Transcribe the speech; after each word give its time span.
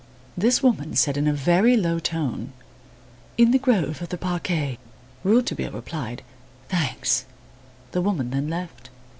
This 0.35 0.63
woman 0.63 0.95
said 0.95 1.15
in 1.15 1.27
a 1.27 1.31
very 1.31 1.77
low 1.77 1.99
tone: 1.99 2.53
"In 3.37 3.51
the 3.51 3.59
grove 3.59 4.01
of 4.01 4.09
the 4.09 4.17
parquet." 4.17 4.79
Rouletabille 5.23 5.69
replied: 5.73 6.23
"Thanks." 6.69 7.25
The 7.91 8.01
woman 8.01 8.31
then 8.31 8.49
left. 8.49 8.89